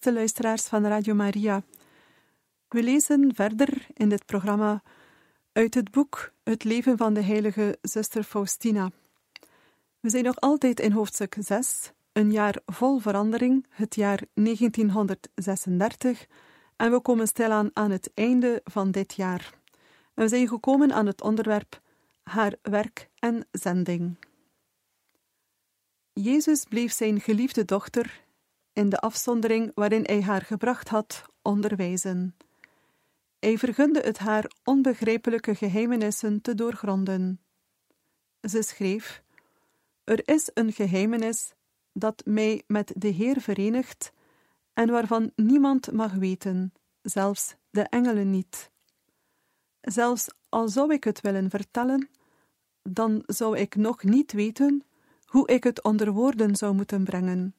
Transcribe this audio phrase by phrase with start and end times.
[0.00, 1.62] Beste luisteraars van Radio Maria.
[2.68, 4.82] We lezen verder in dit programma
[5.52, 8.90] uit het boek Het leven van de heilige zuster Faustina.
[10.00, 16.26] We zijn nog altijd in hoofdstuk 6, een jaar vol verandering, het jaar 1936,
[16.76, 19.54] en we komen stilaan aan het einde van dit jaar.
[20.14, 21.80] we zijn gekomen aan het onderwerp
[22.22, 24.16] haar werk en zending.
[26.12, 28.28] Jezus bleef zijn geliefde dochter
[28.72, 32.36] in de afzondering waarin hij haar gebracht had, onderwijzen.
[33.38, 37.40] Hij vergunde het haar onbegrijpelijke geheimenissen te doorgronden.
[38.40, 39.22] Ze schreef:
[40.04, 41.54] Er is een geheimenis
[41.92, 44.12] dat mij met de Heer verenigt
[44.72, 48.70] en waarvan niemand mag weten, zelfs de engelen niet.
[49.80, 52.08] Zelfs al zou ik het willen vertellen,
[52.82, 54.84] dan zou ik nog niet weten
[55.24, 57.54] hoe ik het onder woorden zou moeten brengen.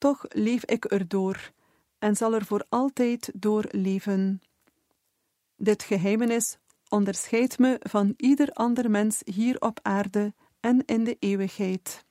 [0.00, 1.52] Toch leef ik erdoor
[1.98, 4.42] en zal er voor altijd door leven.
[5.56, 12.04] Dit geheimenis onderscheidt me van ieder ander mens hier op aarde en in de eeuwigheid.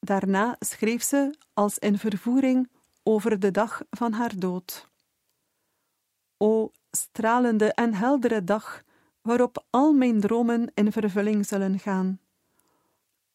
[0.00, 2.70] Daarna schreef ze als in vervoering
[3.02, 4.88] over de dag van haar dood.
[6.36, 8.82] O stralende en heldere dag,
[9.22, 12.20] waarop al mijn dromen in vervulling zullen gaan.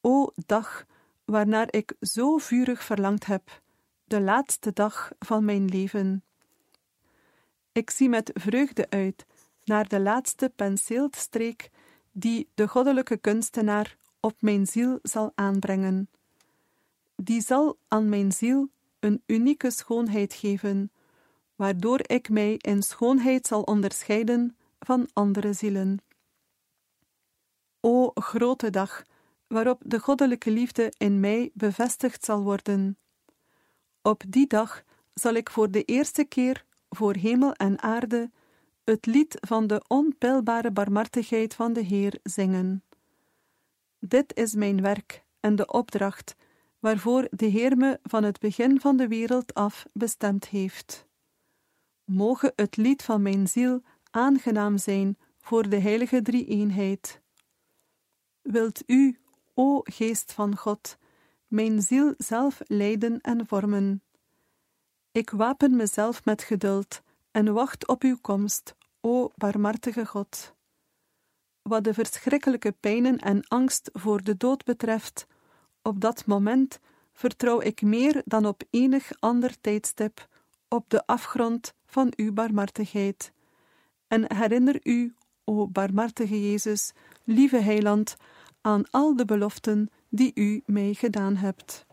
[0.02, 0.86] O dag
[1.26, 3.62] waarnaar ik zo vurig verlangd heb,
[4.04, 6.24] de laatste dag van mijn leven.
[7.72, 9.26] Ik zie met vreugde uit
[9.64, 11.70] naar de laatste penseelstreek
[12.12, 16.10] die de goddelijke kunstenaar op mijn ziel zal aanbrengen.
[17.16, 18.70] Die zal aan mijn ziel
[19.00, 20.92] een unieke schoonheid geven,
[21.56, 25.98] waardoor ik mij in schoonheid zal onderscheiden van andere zielen.
[27.80, 29.04] O grote dag,
[29.54, 32.98] waarop de goddelijke liefde in mij bevestigd zal worden.
[34.02, 34.84] Op die dag
[35.14, 38.32] zal ik voor de eerste keer voor hemel en aarde
[38.84, 42.84] het lied van de onpeilbare barmhartigheid van de Heer zingen.
[44.00, 46.36] Dit is mijn werk en de opdracht
[46.80, 51.08] waarvoor de Heer me van het begin van de wereld af bestemd heeft.
[52.04, 53.82] Moge het lied van mijn ziel
[54.12, 57.22] aangenaam zijn voor de heilige drie-eenheid.
[58.42, 59.18] Wilt u,
[59.56, 60.98] O Geest van God,
[61.48, 64.04] mijn ziel zelf leiden en vormen.
[65.12, 70.54] Ik wapen mezelf met geduld en wacht op uw komst, o barmhartige God.
[71.62, 75.28] Wat de verschrikkelijke pijnen en angst voor de dood betreft,
[75.82, 76.80] op dat moment
[77.14, 80.28] vertrouw ik meer dan op enig ander tijdstip
[80.68, 83.32] op de afgrond van uw barmhartigheid.
[84.08, 86.92] En herinner u, o barmhartige Jezus,
[87.24, 88.16] lieve Heiland,
[88.64, 91.86] aan al de beloften die u mij gedaan hebt.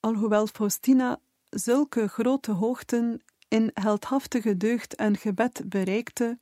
[0.00, 1.20] Alhoewel Faustina
[1.50, 6.38] zulke grote hoogten in heldhaftige deugd en gebed bereikte,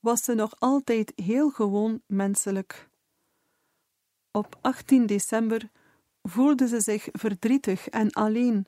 [0.00, 2.88] was ze nog altijd heel gewoon menselijk.
[4.30, 5.70] Op 18 december
[6.22, 8.66] voelde ze zich verdrietig en alleen,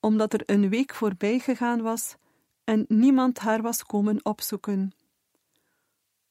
[0.00, 2.16] omdat er een week voorbij gegaan was
[2.64, 4.92] en niemand haar was komen opzoeken.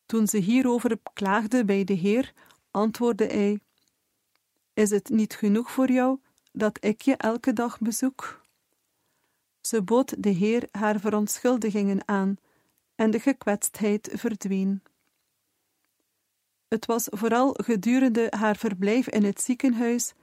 [0.10, 2.34] Toen ze hierover klaagde bij de Heer,
[2.72, 3.60] antwoordde hij:
[4.74, 6.20] Is het niet genoeg voor jou
[6.52, 8.42] dat ik je elke dag bezoek?
[9.62, 12.36] Ze bood de Heer haar verontschuldigingen aan
[12.96, 14.84] en de gekwetstheid verdween.
[16.68, 20.14] Het was vooral gedurende haar verblijf in het ziekenhuis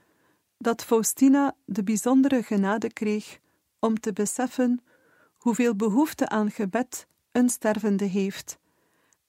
[0.57, 3.39] dat Faustina de bijzondere genade kreeg
[3.79, 4.83] om te beseffen
[5.37, 8.59] hoeveel behoefte aan gebed een stervende heeft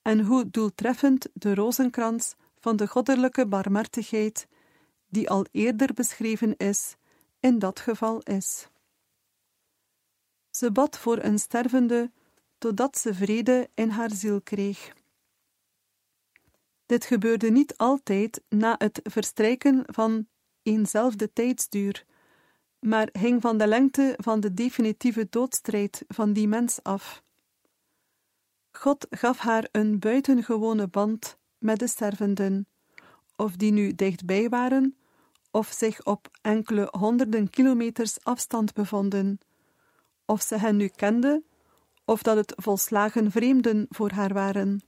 [0.08, 4.46] en hoe doeltreffend de rozenkrans van de goddelijke barmhartigheid,
[5.08, 6.96] die al eerder beschreven is,
[7.40, 8.68] in dat geval is.
[10.50, 12.10] Ze bad voor een stervende,
[12.58, 14.92] totdat ze vrede in haar ziel kreeg.
[16.86, 20.26] Dit gebeurde niet altijd na het verstrijken van
[20.62, 22.04] eenzelfde tijdsduur,
[22.78, 27.22] maar hing van de lengte van de definitieve doodstrijd van die mens af.
[28.80, 32.66] God gaf haar een buitengewone band met de stervenden,
[33.36, 34.96] of die nu dichtbij waren,
[35.50, 39.38] of zich op enkele honderden kilometers afstand bevonden,
[40.24, 41.42] of ze hen nu kende,
[42.04, 44.82] of dat het volslagen vreemden voor haar waren.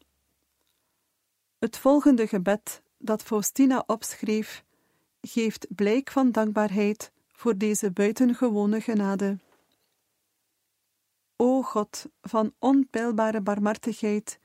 [1.59, 4.65] Het volgende gebed dat Faustina opschreef,
[5.21, 9.39] geeft blijk van dankbaarheid voor deze buitengewone genade.
[11.43, 14.39] O God van onpeilbare barmhartigheid,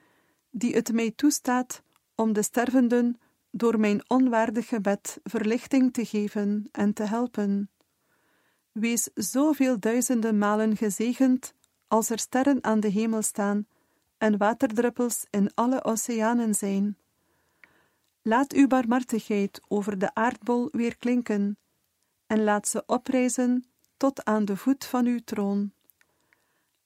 [0.49, 1.83] die het mij toestaat
[2.15, 3.19] om de stervenden
[3.51, 7.69] door mijn onwaardig gebed verlichting te geven en te helpen.
[8.71, 11.53] Wees zoveel duizenden malen gezegend
[11.87, 13.67] als er sterren aan de hemel staan
[14.17, 16.97] en waterdruppels in alle oceanen zijn.
[18.21, 21.57] Laat uw barmhartigheid over de aardbol weer klinken
[22.27, 23.65] en laat ze oprijzen
[23.97, 25.74] tot aan de voet van uw troon.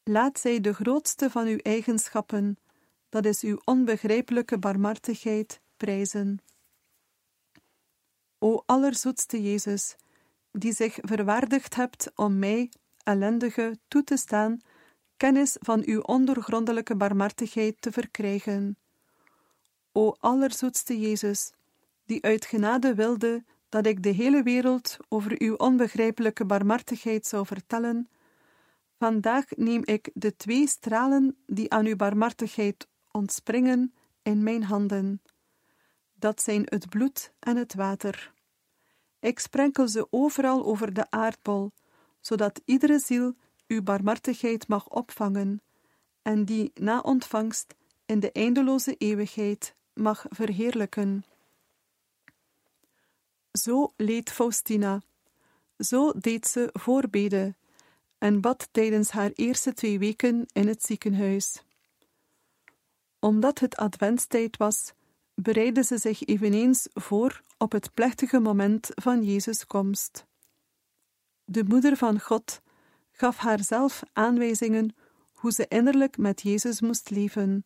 [0.10, 2.58] Laat zij de grootste van uw eigenschappen,
[3.10, 6.40] dat is uw onbegrijpelijke barmhartigheid, prijzen.
[8.40, 9.96] O allerzoetste Jezus,
[10.52, 12.72] die zich verwaardigd hebt om mij,
[13.04, 14.60] ellendige, toe te staan,
[15.18, 18.78] kennis van uw ondoorgrondelijke barmhartigheid te verkrijgen.
[19.92, 21.52] O allerzoetste Jezus,
[22.06, 28.10] die uit genade wilde dat ik de hele wereld over uw onbegrijpelijke barmhartigheid zou vertellen,
[29.00, 35.22] vandaag neem ik de twee stralen die aan uw barmhartigheid ontspringen in mijn handen.
[36.14, 38.34] Dat zijn het bloed en het water.
[39.20, 41.72] Ik sprenkel ze overal over de aardbol,
[42.20, 43.36] zodat iedere ziel
[43.68, 45.62] uw barmhartigheid mag opvangen
[46.22, 47.76] en die na ontvangst
[48.06, 51.24] in de eindeloze eeuwigheid mag verheerlijken.
[53.52, 55.02] Zo leed Faustina,
[55.78, 57.58] zo deed ze voorbeden
[58.20, 61.64] en bad tijdens haar eerste twee weken in het ziekenhuis.
[63.20, 64.94] Omdat het adventstijd was,
[65.34, 70.26] bereidde ze zich eveneens voor op het plechtige moment van Jezus' komst.
[71.46, 72.62] De moeder van God
[73.12, 74.96] gaf haar zelf aanwijzingen
[75.34, 77.66] hoe ze innerlijk met Jezus moest leven,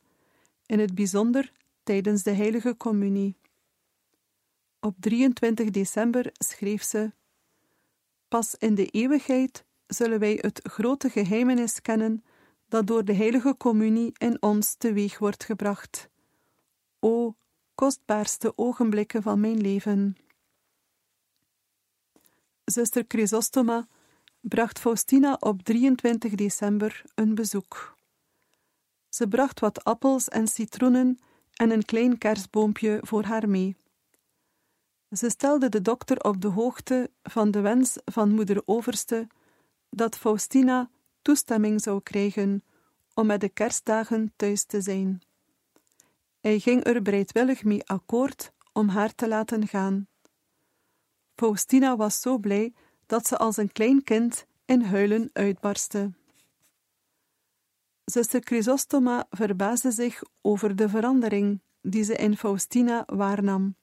[0.66, 1.52] in het bijzonder
[1.84, 3.38] tijdens de heilige communie.
[4.80, 7.12] Op 23 december schreef ze:
[8.28, 12.24] Pas in de eeuwigheid zullen wij het grote geheimenis kennen
[12.68, 16.10] dat door de heilige communie in ons teweeg wordt gebracht.
[17.00, 17.36] O
[17.76, 20.16] kostbaarste ogenblikken van mijn leven.
[22.66, 23.88] Zuster Chrysostoma
[24.42, 27.98] bracht Faustina op 23 december een bezoek.
[29.10, 31.20] Ze bracht wat appels en citroenen
[31.54, 33.76] en een klein kerstboompje voor haar mee.
[35.12, 39.28] Ze stelde de dokter op de hoogte van de wens van moeder Overste
[39.96, 40.90] dat Faustina
[41.22, 42.64] toestemming zou krijgen
[43.14, 45.22] om met de kerstdagen thuis te zijn.
[46.42, 50.08] Hij ging er bereidwillig mee akkoord om haar te laten gaan.
[51.36, 52.74] Faustina was zo blij
[53.06, 56.12] dat ze als een klein kind in huilen uitbarstte.
[58.06, 63.76] Zuster Chrysostoma verbaasde zich over de verandering die ze in Faustina waarnam.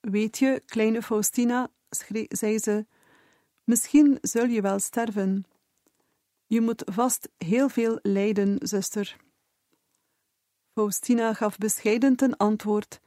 [0.00, 1.70] Weet je, kleine Faustina,
[2.28, 2.86] zei ze,
[3.64, 5.44] misschien zul je wel sterven.
[6.46, 9.16] Je moet vast heel veel lijden, zuster.
[10.72, 13.00] Faustina gaf bescheiden ten antwoord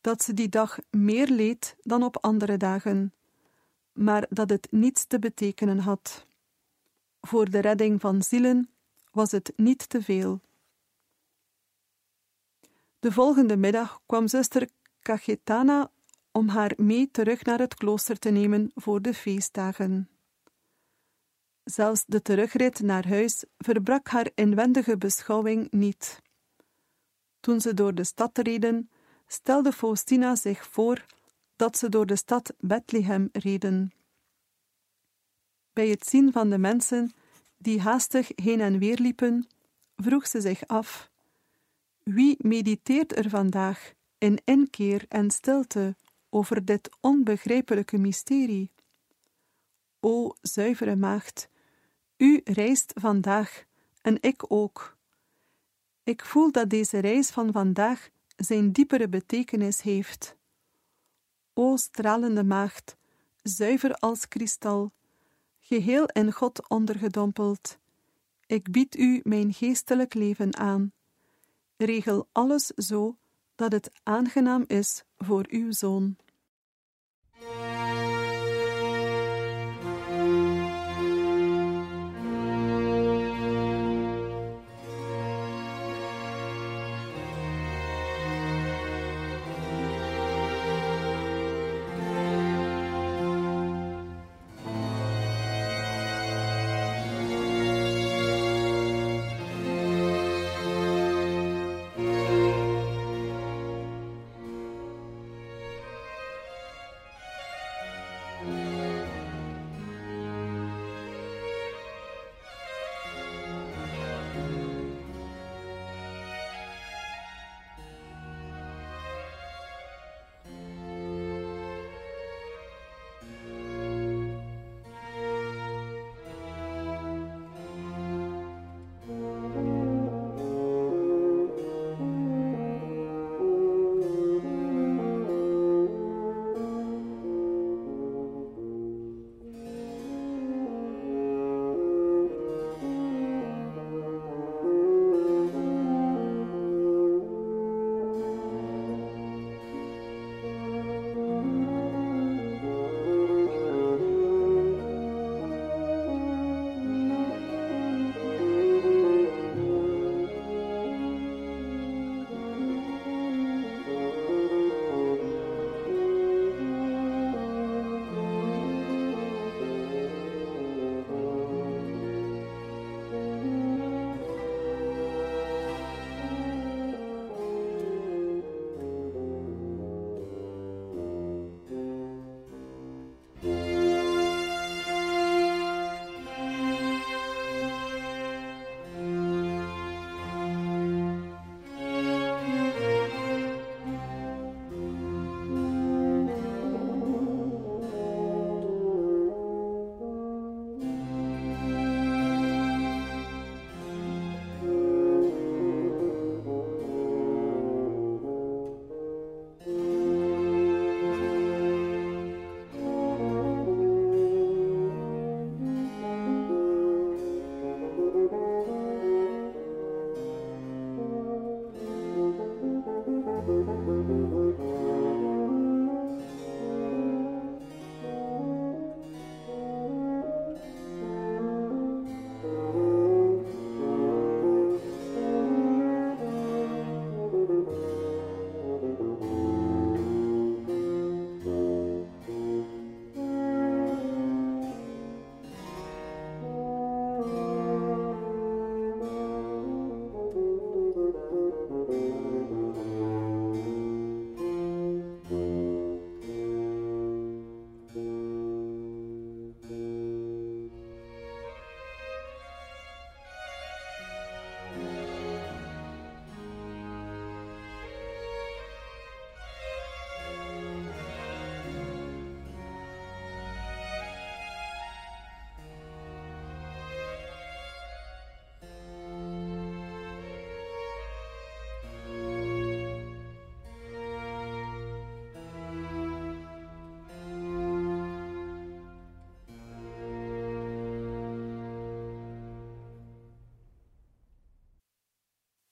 [0.00, 3.12] dat ze die dag meer leed dan op andere dagen,
[3.92, 6.26] maar dat het niets te betekenen had.
[7.20, 8.68] Voor de redding van zielen
[9.10, 10.40] was het niet te veel.
[12.98, 14.68] De volgende middag kwam zuster
[15.00, 15.90] Cachetana
[16.36, 20.08] om haar mee terug naar het klooster te nemen voor de feestdagen.
[21.64, 26.22] Zelfs de terugrit naar huis verbrak haar inwendige beschouwing niet.
[27.40, 28.90] Toen ze door de stad reden,
[29.26, 31.04] stelde Faustina zich voor
[31.56, 33.92] dat ze door de stad Bethlehem reden.
[35.72, 37.12] Bij het zien van de mensen
[37.56, 39.46] die haastig heen en weer liepen,
[39.96, 41.10] vroeg ze zich af:
[42.02, 45.96] wie mediteert er vandaag in inkeer en stilte
[46.34, 48.70] over dit onbegrijpelijke mysterie?
[50.00, 51.48] O zuivere maagd,
[52.16, 53.64] u reist vandaag
[54.02, 54.96] en ik ook.
[56.02, 60.36] Ik voel dat deze reis van vandaag zijn diepere betekenis heeft.
[61.52, 62.96] O stralende maagd,
[63.42, 64.92] zuiver als kristal,
[65.60, 67.78] geheel in God ondergedompeld,
[68.46, 70.92] ik bied u mijn geestelijk leven aan.
[71.76, 73.16] Regel alles zo
[73.54, 76.16] dat het aangenaam is voor uw zoon.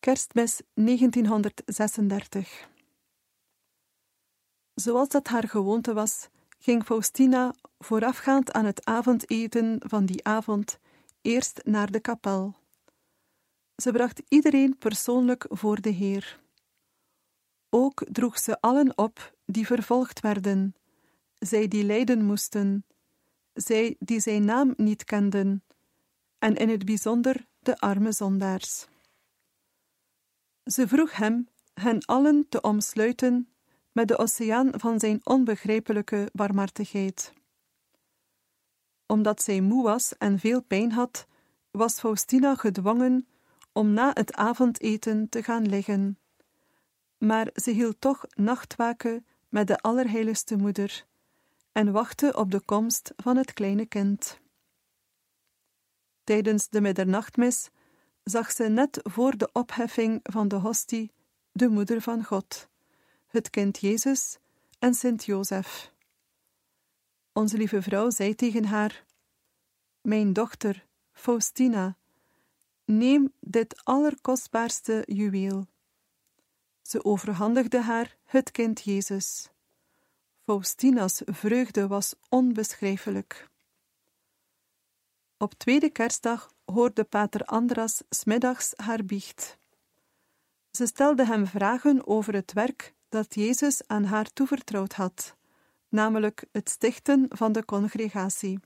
[0.03, 2.69] Kerstmis 1936.
[4.75, 6.29] Zoals dat haar gewoonte was,
[6.59, 10.79] ging Faustina voorafgaand aan het avondeten van die avond
[11.21, 12.55] eerst naar de kapel.
[13.77, 16.41] Ze bracht iedereen persoonlijk voor de Heer.
[17.69, 20.75] Ook droeg ze allen op die vervolgd werden,
[21.39, 22.85] zij die lijden moesten,
[23.53, 25.65] zij die zijn naam niet kenden,
[26.39, 28.91] en in het bijzonder de arme zondaars.
[30.65, 33.49] Ze vroeg hem hen allen te omsluiten
[33.93, 37.33] met de oceaan van zijn onbegrijpelijke barmhartigheid.
[39.07, 41.27] Omdat zij moe was en veel pijn had,
[41.71, 43.27] was Faustina gedwongen
[43.73, 46.19] om na het avondeten te gaan liggen.
[47.19, 51.07] Maar ze hield toch nachtwaken met de Allerheiligste Moeder
[51.73, 54.41] en wachtte op de komst van het kleine kind.
[56.25, 57.71] Tijdens de middernachtmis
[58.25, 61.13] zag ze net voor de opheffing van de hostie
[61.53, 62.69] de Moeder van God,
[63.27, 64.39] het kind Jezus
[64.79, 65.93] en Sint Jozef.
[67.33, 69.05] Onze lieve vrouw zei tegen haar:
[70.01, 71.97] Mijn dochter, Faustina,
[72.85, 75.67] neem dit allerkostbaarste juweel.
[76.83, 79.49] Ze overhandigde haar het kind Jezus.
[80.45, 83.49] Faustina's vreugde was onbeschrijfelijk.
[85.37, 89.59] Op tweede kerstdag hoorde pater Andras smiddags haar biecht.
[90.71, 95.37] Ze stelde hem vragen over het werk dat Jezus aan haar toevertrouwd had,
[95.89, 98.61] namelijk het stichten van de congregatie.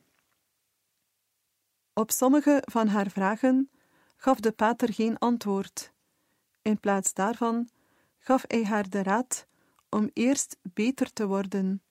[1.92, 3.70] Op sommige van haar vragen
[4.16, 5.92] gaf de pater geen antwoord.
[6.62, 7.68] In plaats daarvan
[8.18, 9.46] gaf hij haar de raad
[9.88, 11.82] om eerst beter te worden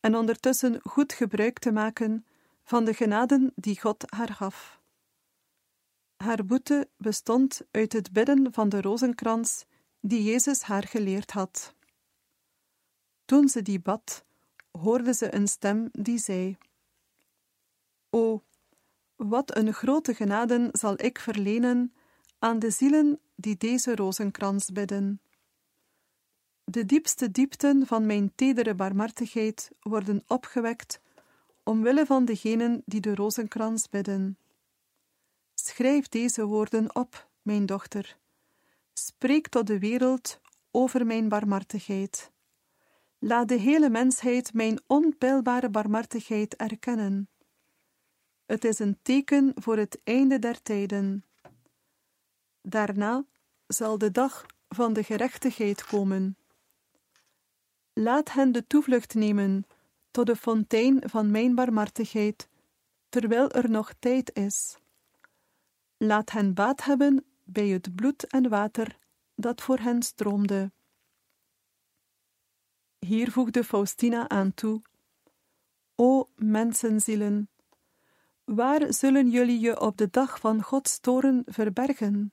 [0.00, 2.26] en ondertussen goed gebruik te maken
[2.62, 4.79] van de genaden die God haar gaf.
[6.22, 9.64] Haar boete bestond uit het bidden van de rozenkrans
[10.00, 11.74] die Jezus haar geleerd had.
[13.24, 14.24] Toen ze die bad,
[14.70, 16.56] hoorde ze een stem die zei:
[18.10, 18.42] O,
[19.16, 21.94] wat een grote genade zal ik verlenen
[22.38, 25.20] aan de zielen die deze rozenkrans bidden.
[26.64, 31.00] De diepste diepten van mijn tedere barmhartigheid worden opgewekt
[31.62, 34.38] omwille van degenen die de rozenkrans bidden.
[35.70, 38.16] Schrijf deze woorden op, mijn dochter.
[38.92, 42.30] Spreek tot de wereld over mijn barmhartigheid.
[43.18, 47.28] Laat de hele mensheid mijn onpeilbare barmhartigheid erkennen.
[48.46, 51.24] Het is een teken voor het einde der tijden.
[52.62, 53.24] Daarna
[53.66, 56.36] zal de dag van de gerechtigheid komen.
[57.92, 59.64] Laat hen de toevlucht nemen
[60.10, 62.48] tot de fontein van mijn barmhartigheid,
[63.08, 64.79] terwijl er nog tijd is.
[66.02, 68.98] Laat hen baat hebben bij het bloed en water
[69.34, 70.72] dat voor hen stroomde.
[72.98, 74.82] Hier voegde Faustina aan toe:
[75.94, 77.48] O mensenzielen,
[78.44, 82.32] waar zullen jullie je op de dag van Gods toren verbergen?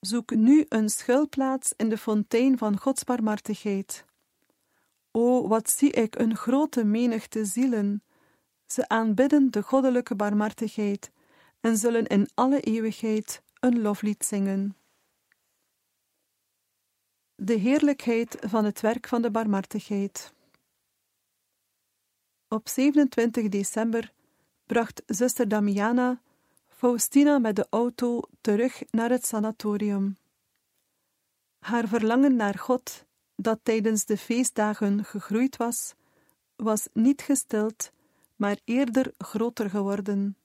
[0.00, 4.04] Zoek nu een schuilplaats in de fontein van Gods barmhartigheid.
[5.10, 8.02] O, wat zie ik een grote menigte zielen!
[8.66, 11.10] Ze aanbidden de goddelijke barmhartigheid
[11.60, 14.76] en zullen in alle eeuwigheid een loflied zingen.
[17.34, 20.32] De heerlijkheid van het werk van de barmhartigheid.
[22.48, 24.12] Op 27 december
[24.66, 26.20] bracht zuster Damiana
[26.68, 30.16] Faustina met de auto terug naar het sanatorium.
[31.58, 33.04] Haar verlangen naar God
[33.36, 35.94] dat tijdens de feestdagen gegroeid was,
[36.56, 37.92] was niet gestild,
[38.36, 40.36] maar eerder groter geworden.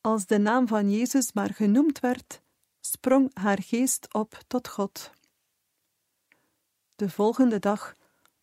[0.00, 2.40] Als de naam van Jezus maar genoemd werd,
[2.80, 5.10] sprong haar geest op tot God.
[6.96, 7.94] De volgende dag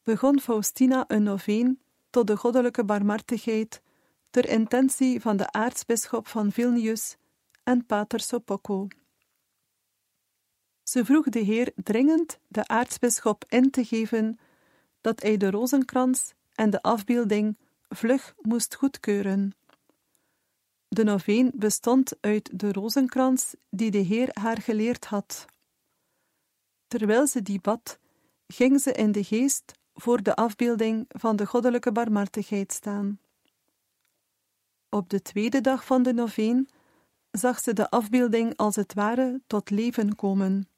[0.04, 3.82] begon Faustina een noveen tot de goddelijke barmhartigheid
[4.30, 7.16] ter intentie van de aartsbisschop van Vilnius
[7.64, 8.88] en pater Sopocco.
[10.84, 14.40] Ze vroeg de Heer dringend de aartsbisschop in te geven
[15.02, 17.58] dat hij de rozenkrans en de afbeelding
[17.90, 19.56] vlug moest goedkeuren.
[20.88, 25.46] De noveen bestond uit de rozenkrans die de Heer haar geleerd had.
[26.88, 28.00] Terwijl ze die bad,
[28.48, 33.20] ging ze in de geest voor de afbeelding van de goddelijke barmhartigheid staan.
[34.90, 36.70] Op de tweede dag van de noveen
[37.32, 40.70] zag ze de afbeelding als het ware tot leven komen.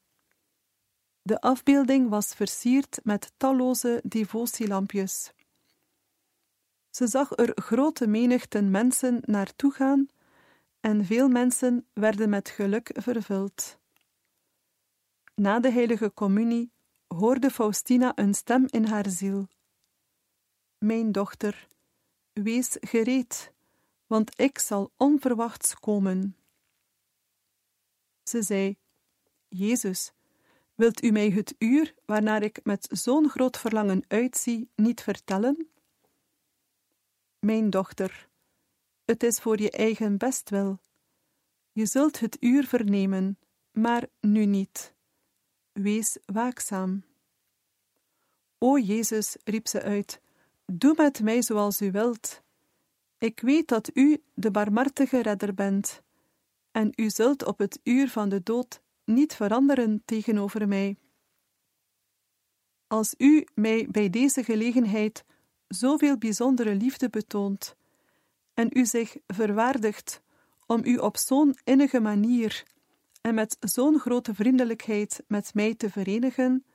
[1.21, 5.31] De afbeelding was versierd met talloze devotielampjes.
[6.99, 10.07] Ze zag er grote menigten mensen naartoe gaan
[10.79, 13.79] en veel mensen werden met geluk vervuld.
[15.35, 16.71] Na de heilige communie
[17.07, 19.47] hoorde Faustina een stem in haar ziel.
[20.77, 21.67] Mijn dochter,
[22.33, 23.53] wees gereed,
[24.07, 26.35] want ik zal onverwachts komen.
[28.23, 28.77] Ze zei:
[29.47, 30.12] Jezus,
[30.75, 35.69] wilt u mij het uur waarnaar ik met zo'n groot verlangen uitzie niet vertellen?
[37.39, 38.30] Mijn dochter,
[39.06, 40.80] het is voor je eigen bestwil.
[41.71, 43.39] Je zult het uur vernemen,
[43.71, 44.93] maar nu niet.
[45.71, 47.04] Wees waakzaam.
[48.58, 50.21] O Jezus, riep ze uit,
[50.65, 52.41] doe met mij zoals u wilt.
[53.17, 56.02] Ik weet dat u de barmhartige redder bent,
[56.71, 60.97] en u zult op het uur van de dood niet veranderen tegenover mij.
[62.88, 65.25] Als u mij bij deze gelegenheid
[65.69, 67.75] zoveel bijzondere liefde betoont,
[68.53, 70.21] en u zich verwaardigt
[70.65, 72.63] om u op zo'n innige manier
[73.21, 76.65] en met zo'n grote vriendelijkheid met mij te verenigen,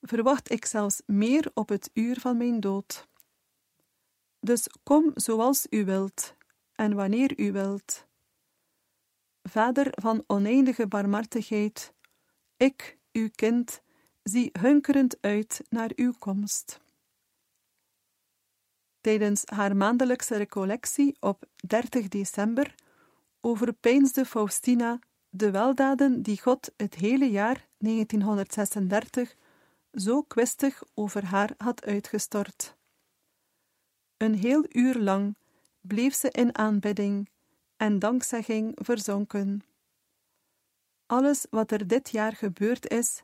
[0.00, 3.08] verwacht ik zelfs meer op het uur van mijn dood.
[4.40, 6.34] Dus kom zoals u wilt
[6.72, 8.06] en wanneer u wilt.
[9.42, 11.92] Vader van oneindige barmhartigheid,
[12.56, 13.80] ik, uw kind,
[14.22, 16.80] zie hunkerend uit naar uw komst.
[19.02, 22.74] Tijdens haar maandelijkse recollectie op 30 december
[23.40, 24.98] overpeinsde Faustina
[25.30, 29.34] de weldaden die God het hele jaar 1936
[29.92, 32.76] zo kwistig over haar had uitgestort.
[34.16, 35.36] Een heel uur lang
[35.80, 37.28] bleef ze in aanbidding
[37.76, 39.62] en dankzegging verzonken.
[41.06, 43.22] Alles wat er dit jaar gebeurd is,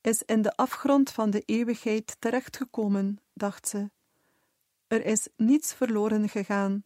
[0.00, 3.90] is in de afgrond van de eeuwigheid terechtgekomen, dacht ze.
[4.90, 6.84] Er is niets verloren gegaan.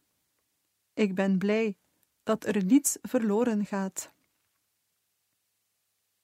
[0.93, 1.77] Ik ben blij
[2.23, 4.11] dat er niets verloren gaat.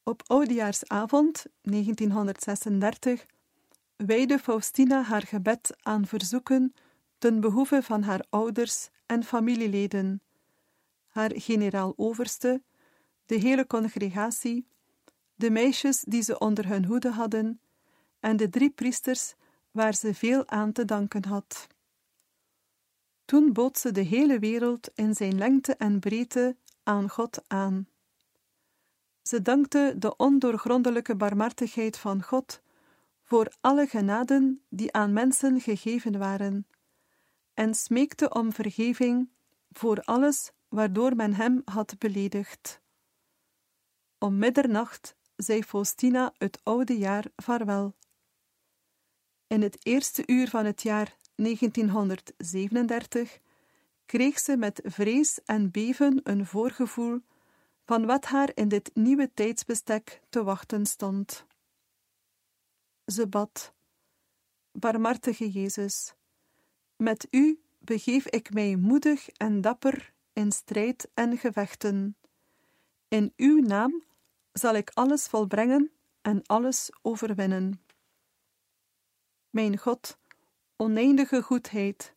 [0.04, 3.26] Op oudejaarsavond 1936
[3.96, 6.74] wijde Faustina haar gebed aan verzoeken
[7.18, 10.22] ten behoeve van haar ouders en familieleden,
[11.08, 12.64] haar generaal-overste,
[13.26, 14.68] de hele congregatie,
[15.36, 17.62] de meisjes die ze onder hun hoede hadden
[18.20, 19.36] en de drie priesters
[19.72, 21.68] waar ze veel aan te danken had.
[23.26, 27.88] Toen bood ze de hele wereld in zijn lengte en breedte aan God aan.
[29.22, 32.62] Ze dankte de ondoorgrondelijke barmhartigheid van God
[33.24, 36.68] voor alle genaden die aan mensen gegeven waren,
[37.54, 39.30] en smeekte om vergeving
[39.72, 42.82] voor alles waardoor men hem had beledigd.
[44.18, 47.96] Om middernacht zei Faustina het oude jaar vaarwel.
[49.52, 53.40] In het eerste uur van het jaar 1937
[54.06, 57.22] kreeg ze met vrees en beven een voorgevoel
[57.86, 61.46] van wat haar in dit nieuwe tijdsbestek te wachten stond.
[63.06, 63.74] Ze bad:
[64.72, 66.14] Barmhartige Jezus,
[66.96, 72.18] met u begeef ik mij moedig en dapper in strijd en gevechten.
[73.08, 74.04] In uw naam
[74.52, 77.82] zal ik alles volbrengen en alles overwinnen.
[79.52, 80.18] Mijn God,
[80.76, 82.14] oneindige goedheid,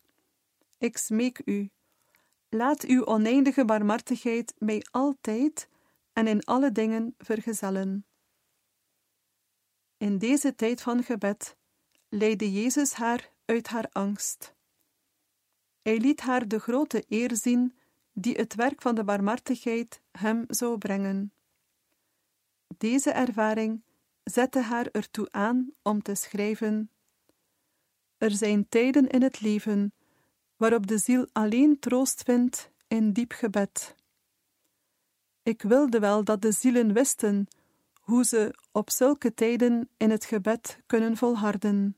[0.77, 1.69] ik smeek u,
[2.49, 5.69] laat uw oneindige barmhartigheid mij altijd
[6.13, 8.05] en in alle dingen vergezellen.
[9.97, 11.55] In deze tijd van gebed
[12.09, 14.55] leidde Jezus haar uit haar angst.
[15.81, 17.77] Hij liet haar de grote eer zien
[18.13, 21.33] die het werk van de barmhartigheid hem zou brengen.
[22.77, 23.83] Deze ervaring
[24.23, 26.89] zette haar ertoe aan om te schrijven:
[28.25, 29.93] Er zijn tijden in het leven
[30.55, 33.95] waarop de ziel alleen troost vindt in diep gebed.
[35.43, 37.47] Ik wilde wel dat de zielen wisten
[38.01, 41.97] hoe ze op zulke tijden in het gebed kunnen volharden.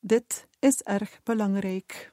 [0.00, 2.12] Dit is erg belangrijk.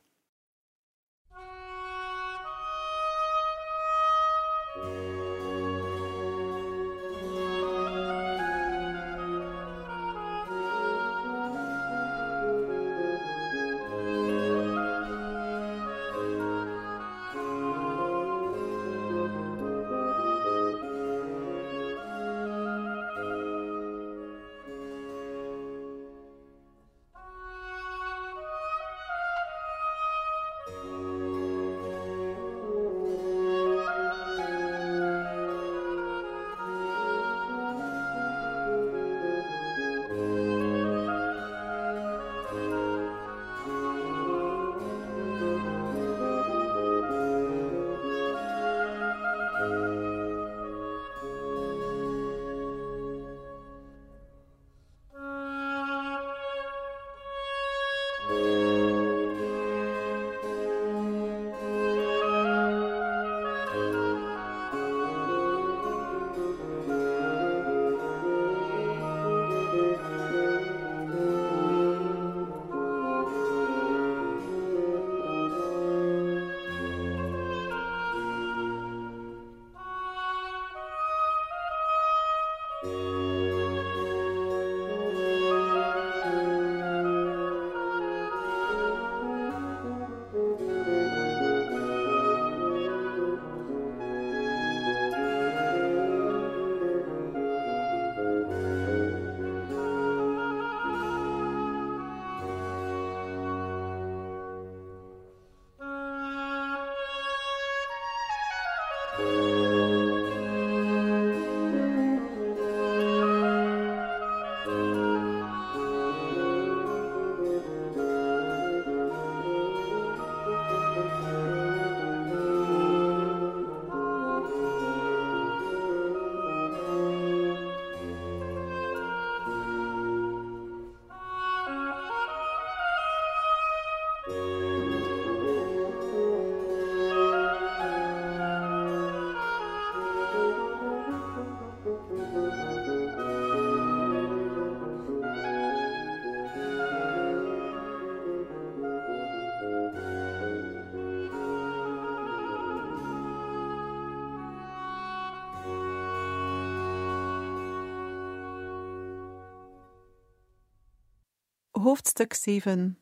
[161.85, 162.97] Hoofdstuk 7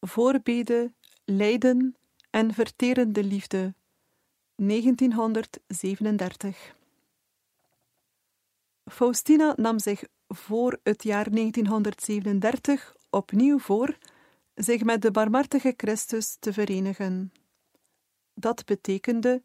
[0.00, 0.92] Voorbede,
[1.24, 1.96] lijden
[2.30, 3.74] en verterende liefde
[4.56, 6.76] 1937
[8.84, 13.98] Faustina nam zich voor het jaar 1937 opnieuw voor
[14.54, 17.32] zich met de barmhartige Christus te verenigen.
[18.34, 19.42] Dat betekende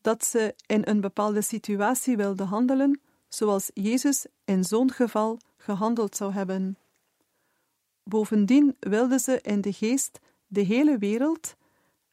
[0.00, 6.32] dat ze in een bepaalde situatie wilde handelen zoals Jezus in zo'n geval gehandeld zou
[6.32, 6.76] hebben.
[8.12, 11.56] Bovendien wilde ze in de geest de hele wereld,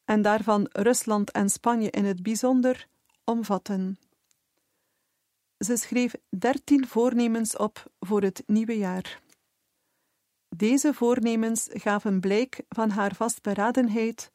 [0.06, 2.88] en daarvan Rusland en Spanje in het bijzonder,
[3.24, 4.00] omvatten.
[5.58, 9.22] Ze schreef dertien voornemens op voor het nieuwe jaar.
[10.50, 14.32] Deze voornemens gaven blijk van haar vastberadenheid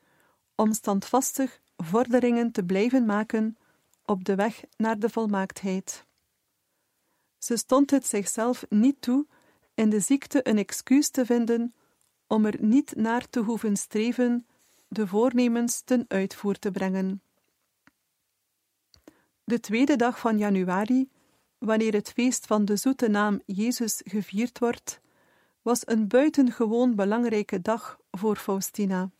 [0.54, 3.56] om standvastig vorderingen te blijven maken
[4.04, 6.04] op de weg naar de volmaaktheid.
[7.38, 9.26] Ze stond het zichzelf niet toe
[9.74, 11.74] in de ziekte een excuus te vinden
[12.26, 14.46] om er niet naar te hoeven streven
[14.88, 17.22] de voornemens ten uitvoer te brengen.
[19.44, 21.10] De tweede dag van januari,
[21.58, 25.00] wanneer het feest van de zoete naam Jezus gevierd wordt,
[25.62, 29.10] was een buitengewoon belangrijke dag voor Faustina.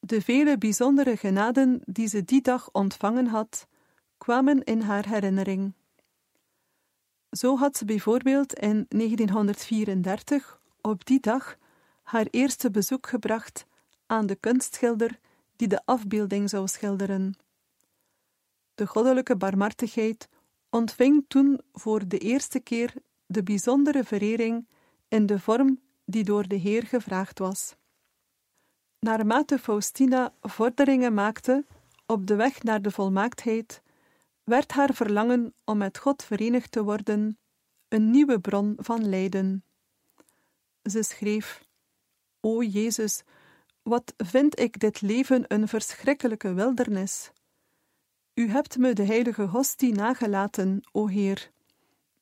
[0.00, 3.66] De vele bijzondere genaden die ze die dag ontvangen had,
[4.18, 5.72] kwamen in haar herinnering.
[7.30, 11.56] Zo had ze bijvoorbeeld in 1934 op die dag
[12.02, 13.66] haar eerste bezoek gebracht
[14.06, 15.18] aan de kunstschilder
[15.56, 17.34] die de afbeelding zou schilderen.
[18.74, 20.28] De goddelijke barmhartigheid
[20.70, 22.94] ontving toen voor de eerste keer
[23.26, 24.66] de bijzondere verering
[25.08, 27.76] in de vorm die door de Heer gevraagd was.
[28.98, 31.64] Naarmate Faustina vorderingen maakte
[32.06, 33.82] op de weg naar de volmaaktheid,
[34.48, 37.38] werd haar verlangen om met God verenigd te worden
[37.88, 39.64] een nieuwe bron van lijden.
[40.82, 41.64] Ze schreef:
[42.40, 43.22] O Jezus,
[43.82, 47.30] wat vind ik dit leven een verschrikkelijke wildernis.
[48.34, 51.50] U hebt me de heilige hostie nagelaten, o Heer,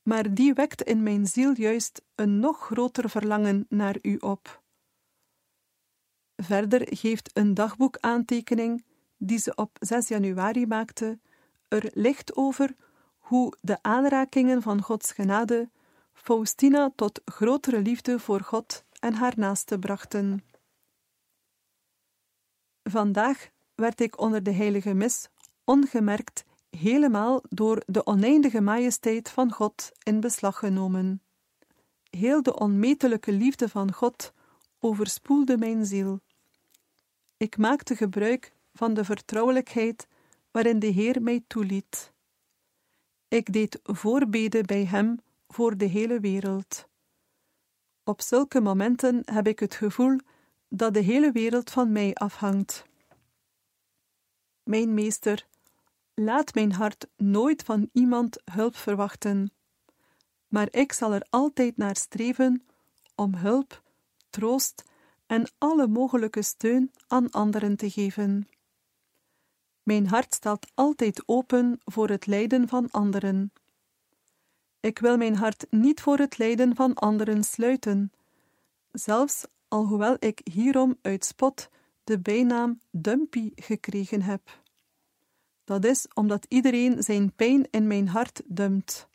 [0.02, 4.62] maar die wekt in mijn ziel juist een nog groter verlangen naar u op.
[6.36, 8.84] Verder geeft een dagboekaantekening
[9.16, 11.18] die ze op 6 januari maakte
[11.68, 12.76] er licht over
[13.18, 15.70] hoe de aanrakingen van Gods genade
[16.12, 20.44] Faustina tot grotere liefde voor God en haar naaste brachten.
[22.82, 25.28] Vandaag werd ik onder de heilige mis
[25.64, 31.22] ongemerkt helemaal door de oneindige majesteit van God in beslag genomen.
[32.10, 34.32] Heel de onmetelijke liefde van God
[34.80, 36.20] overspoelde mijn ziel.
[37.36, 40.06] Ik maakte gebruik van de vertrouwelijkheid
[40.56, 42.12] waarin de Heer mij toeliet.
[43.28, 46.88] Ik deed voorbeden bij Hem voor de hele wereld.
[48.04, 50.18] Op zulke momenten heb ik het gevoel
[50.68, 52.84] dat de hele wereld van mij afhangt.
[54.62, 55.46] Mijn meester,
[56.14, 59.50] laat mijn hart nooit van iemand hulp verwachten,
[60.48, 62.66] maar ik zal er altijd naar streven
[63.14, 63.82] om hulp,
[64.30, 64.84] troost
[65.26, 68.48] en alle mogelijke steun aan anderen te geven.
[69.86, 73.52] Mijn hart staat altijd open voor het lijden van anderen.
[74.80, 78.12] Ik wil mijn hart niet voor het lijden van anderen sluiten,
[78.92, 81.68] zelfs alhoewel ik hierom uit spot
[82.04, 84.60] de bijnaam Dumpy gekregen heb.
[85.64, 89.08] Dat is omdat iedereen zijn pijn in mijn hart dumpt.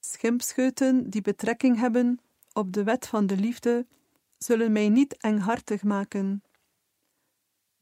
[0.00, 2.20] Schimpscheuten die betrekking hebben
[2.52, 3.86] op de wet van de liefde
[4.38, 6.42] zullen mij niet enghartig maken.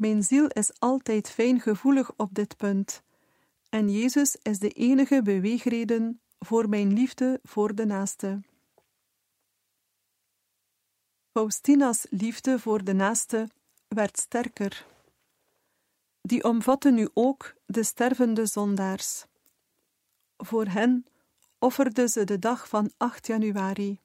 [0.00, 3.02] Mijn ziel is altijd fijngevoelig op dit punt,
[3.68, 8.40] en Jezus is de enige beweegreden voor mijn liefde voor de naaste.
[11.32, 13.48] Faustina's liefde voor de naaste
[13.88, 14.86] werd sterker.
[16.20, 19.24] Die omvatte nu ook de stervende zondaars.
[20.36, 21.06] Voor hen
[21.58, 24.00] offerde ze de dag van 8 januari.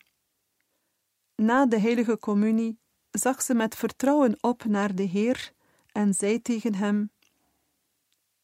[1.36, 2.80] Na de heilige communie
[3.12, 5.54] zag ze met vertrouwen op naar de Heer
[5.96, 7.10] en zei tegen hem: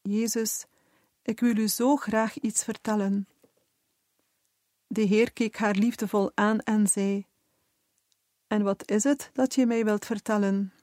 [0.02, 0.66] Jezus,
[1.22, 3.28] ik wil u zo graag iets vertellen.
[4.88, 7.26] De Heer keek haar liefdevol aan en zei:
[8.48, 10.74] En wat is het dat je mij wilt vertellen?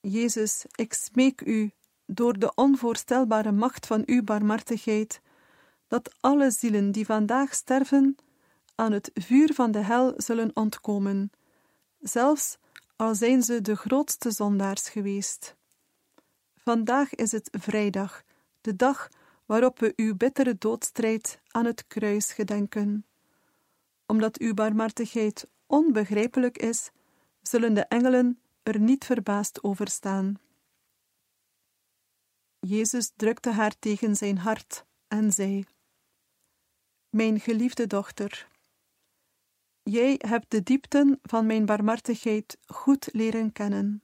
[0.00, 1.70] Jezus, ik smeek u,
[2.06, 5.20] door de onvoorstelbare macht van uw barmhartigheid,
[5.88, 8.16] dat alle zielen die vandaag sterven,
[8.74, 11.30] aan het vuur van de hel zullen ontkomen,
[12.00, 12.58] zelfs
[13.02, 15.56] al zijn ze de grootste zondaars geweest.
[16.56, 18.22] Vandaag is het vrijdag,
[18.60, 19.08] de dag
[19.46, 23.06] waarop we uw bittere doodstrijd aan het kruis gedenken.
[24.06, 26.90] omdat uw barmhartigheid onbegrijpelijk is,
[27.40, 30.34] zullen de engelen er niet verbaasd over staan.
[32.60, 35.64] Jezus drukte haar tegen zijn hart en zei:
[37.10, 38.48] Mijn geliefde dochter,
[39.82, 44.02] jij hebt de diepten van mijn barmhartigheid goed leren kennen.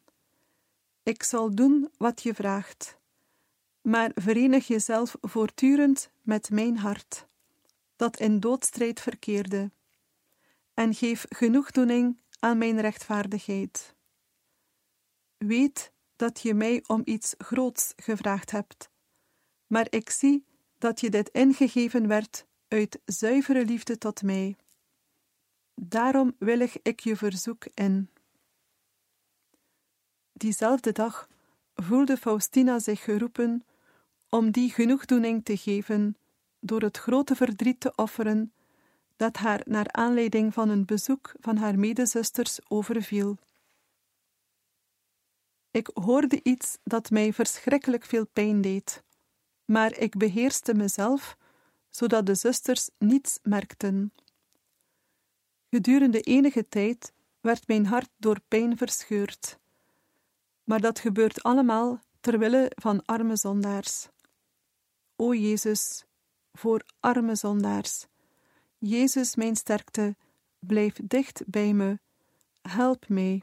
[1.02, 2.98] Ik zal doen wat je vraagt,
[3.80, 7.26] maar verenig jezelf voortdurend met mijn hart,
[7.96, 9.70] dat in doodstrijd verkeerde,
[10.74, 13.94] en geef genoegdoening aan mijn rechtvaardigheid.
[15.36, 18.90] Weet dat je mij om iets groots gevraagd hebt,
[19.66, 20.44] maar ik zie
[20.78, 24.56] dat je dit ingegeven werd uit zuivere liefde tot mij.
[25.80, 28.10] Daarom willig ik je verzoek in.
[30.32, 31.28] Diezelfde dag
[31.74, 33.64] voelde Faustina zich geroepen
[34.28, 36.16] om die genoegdoening te geven
[36.60, 38.52] door het grote verdriet te offeren
[39.16, 43.36] dat haar naar aanleiding van een bezoek van haar medezusters overviel.
[45.70, 49.02] Ik hoorde iets dat mij verschrikkelijk veel pijn deed,
[49.64, 51.36] maar ik beheerste mezelf,
[51.88, 54.12] zodat de zusters niets merkten.
[55.70, 59.58] Gedurende enige tijd werd mijn hart door pijn verscheurd,
[60.64, 64.08] maar dat gebeurt allemaal ter wille van arme zondaars.
[65.16, 66.04] O Jezus,
[66.52, 68.06] voor arme zondaars,
[68.78, 70.16] Jezus mijn sterkte,
[70.58, 71.98] blijf dicht bij me,
[72.62, 73.42] help mij.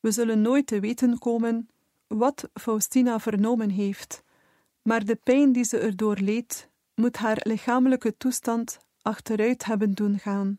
[0.00, 1.68] We zullen nooit te weten komen
[2.06, 4.22] wat Faustina vernomen heeft,
[4.82, 10.58] maar de pijn die ze erdoor leed, moet haar lichamelijke toestand achteruit hebben doen gaan.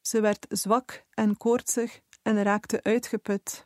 [0.00, 3.64] Ze werd zwak en koortsig en raakte uitgeput.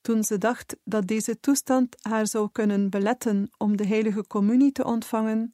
[0.00, 4.84] Toen ze dacht dat deze toestand haar zou kunnen beletten om de heilige communie te
[4.84, 5.52] ontvangen,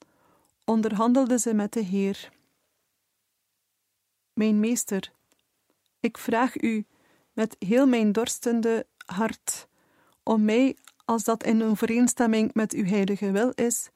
[0.64, 2.32] onderhandelde ze met de Heer.
[4.32, 5.12] Mijn meester,
[6.00, 6.86] ik vraag u
[7.32, 9.68] met heel mijn dorstende hart
[10.22, 13.90] om mij, als dat in overeenstemming met uw heilige wil is,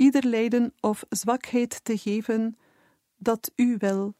[0.00, 2.56] ieder lijden of zwakheid te geven
[3.16, 4.14] dat u wil.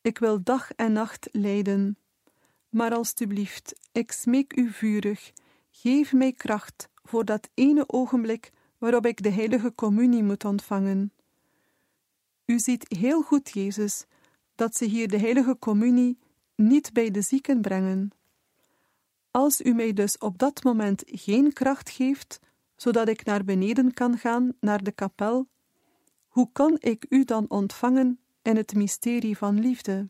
[0.00, 1.98] Ik wil dag en nacht lijden.
[2.68, 5.32] Maar alstublieft, ik smeek u vurig,
[5.70, 11.12] geef mij kracht voor dat ene ogenblik waarop ik de heilige communie moet ontvangen.
[12.44, 14.04] U ziet heel goed, Jezus,
[14.54, 16.18] dat ze hier de heilige communie
[16.54, 18.10] niet bij de zieken brengen.
[19.30, 22.40] Als u mij dus op dat moment geen kracht geeft,
[22.78, 25.48] zodat ik naar beneden kan gaan, naar de kapel,
[26.28, 30.06] hoe kan ik u dan ontvangen in het mysterie van liefde?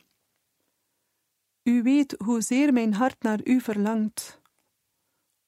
[1.62, 4.40] U weet hoezeer mijn hart naar u verlangt.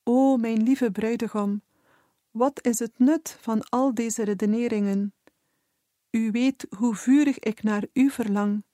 [0.02, 1.62] O, mijn lieve bruidegom,
[2.30, 5.14] wat is het nut van al deze redeneringen?
[6.10, 8.64] U weet hoe vurig ik naar u verlang,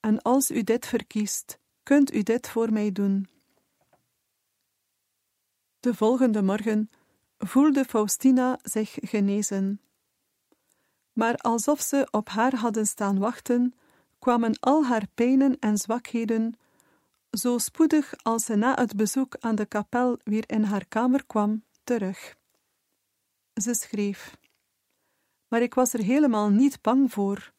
[0.00, 3.28] en als u dit verkiest, kunt u dit voor mij doen.
[5.80, 6.90] De volgende morgen
[7.40, 9.80] voelde Faustina zich genezen.
[11.12, 13.74] Maar alsof ze op haar hadden staan wachten,
[14.18, 16.54] kwamen al haar pijnen en zwakheden
[17.30, 21.64] zo spoedig als ze na het bezoek aan de kapel weer in haar kamer kwam,
[21.84, 22.36] terug.
[23.54, 24.36] Ze schreef:
[25.48, 27.52] Maar ik was er helemaal niet bang voor,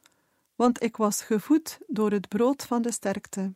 [0.55, 3.53] want ik was gevoed door het brood van de sterkte.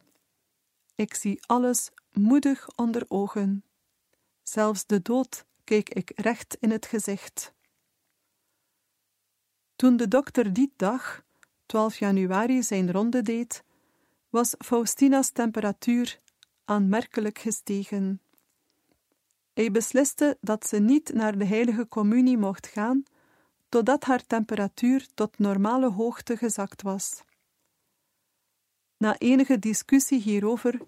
[0.96, 3.64] Ik zie alles moedig onder ogen.
[4.44, 7.54] Zelfs de dood keek ik recht in het gezicht.
[9.76, 11.24] Toen de dokter die dag,
[11.66, 13.64] 12 januari, zijn ronde deed,
[14.30, 16.20] was Faustina's temperatuur
[16.66, 18.22] aanmerkelijk gestegen.
[19.54, 23.04] Hij besliste dat ze niet naar de heilige communie mocht gaan,
[23.70, 27.24] totdat haar temperatuur tot normale hoogte gezakt was.
[28.98, 30.82] Na enige discussie hierover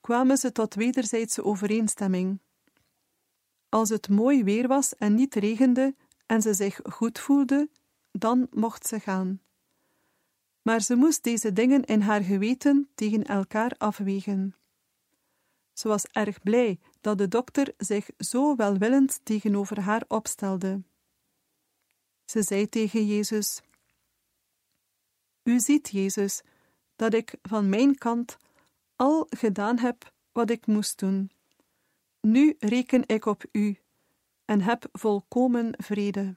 [0.00, 2.40] kwamen ze tot wederzijdse overeenstemming.
[3.70, 5.94] Als het mooi weer was en niet regende
[6.26, 7.68] en ze zich goed voelde,
[8.12, 9.40] dan mocht ze gaan.
[10.62, 14.54] Maar ze moest deze dingen in haar geweten tegen elkaar afwegen.
[15.72, 20.82] Ze was erg blij dat de dokter zich zo welwillend tegenover haar opstelde.
[22.24, 23.62] Ze zei tegen Jezus:
[25.42, 26.42] U ziet, Jezus,
[26.96, 28.36] dat ik van mijn kant
[28.96, 31.30] al gedaan heb wat ik moest doen.
[32.20, 33.78] Nu reken ik op u
[34.44, 36.34] en heb volkomen vrede.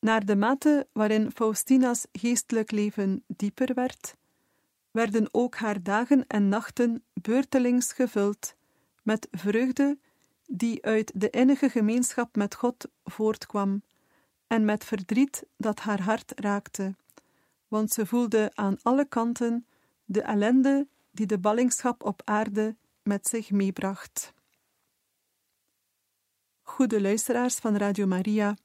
[0.00, 4.16] Naar de mate waarin Faustina's geestelijk leven dieper werd,
[4.90, 8.54] werden ook haar dagen en nachten beurtelings gevuld
[9.02, 9.98] met vreugde
[10.46, 13.82] die uit de innige gemeenschap met God voortkwam
[14.46, 16.94] en met verdriet dat haar hart raakte,
[17.68, 19.66] want ze voelde aan alle kanten
[20.04, 22.76] de ellende die de ballingschap op aarde
[23.06, 24.34] met zich meebracht.
[26.62, 28.56] Goede luisteraars van Radio Maria,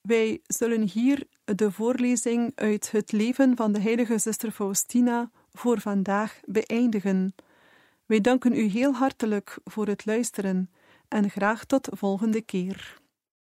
[0.00, 6.40] wij zullen hier de voorlezing uit het leven van de heilige zuster Faustina voor vandaag
[6.44, 7.34] beëindigen.
[8.06, 10.70] Wij danken u heel hartelijk voor het luisteren
[11.08, 13.01] en graag tot volgende keer.